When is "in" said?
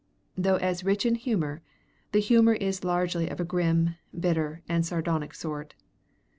1.05-1.13